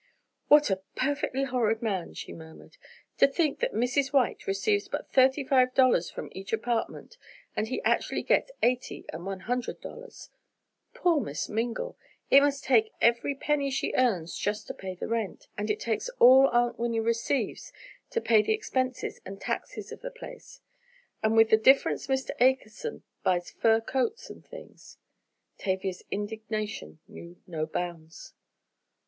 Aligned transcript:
"What 0.47 0.71
a 0.71 0.81
perfectly 0.95 1.43
horrid 1.43 1.83
man," 1.83 2.15
she 2.15 2.33
murmured. 2.33 2.77
"To 3.19 3.27
think 3.27 3.59
that 3.59 3.71
Mrs. 3.75 4.11
White 4.11 4.47
receives 4.47 4.87
but 4.87 5.11
thirty 5.11 5.43
five 5.43 5.75
dollars 5.75 6.09
from 6.09 6.29
each 6.31 6.51
apartment 6.51 7.19
and 7.55 7.67
he 7.67 7.83
actually 7.83 8.23
gets 8.23 8.49
eighty 8.63 9.05
and 9.13 9.27
one 9.27 9.41
hundred 9.41 9.79
dollars! 9.79 10.31
Poor 10.95 11.21
Miss 11.21 11.47
Mingle! 11.49 11.99
It 12.31 12.41
must 12.41 12.63
take 12.63 12.91
every 12.99 13.35
penny 13.35 13.69
she 13.69 13.93
earns 13.93 14.35
just 14.35 14.65
to 14.65 14.73
pay 14.73 14.95
the 14.95 15.07
rent! 15.07 15.47
And 15.55 15.69
it 15.69 15.79
takes 15.79 16.09
all 16.17 16.47
Aunt 16.47 16.79
Winnie 16.79 16.99
receives 16.99 17.71
to 18.09 18.19
pay 18.19 18.41
the 18.41 18.53
expenses 18.55 19.21
and 19.23 19.39
taxes 19.39 19.91
of 19.91 20.01
the 20.01 20.09
place! 20.09 20.61
And 21.21 21.37
with 21.37 21.51
the 21.51 21.57
difference 21.57 22.07
Mr. 22.07 22.31
Akerson 22.39 23.03
buys 23.21 23.51
fur 23.51 23.79
coats 23.79 24.31
and 24.31 24.43
things." 24.43 24.97
Tavia's 25.59 26.01
indignation 26.09 26.97
knew 27.07 27.37
no 27.45 27.67
bounds. 27.67 28.33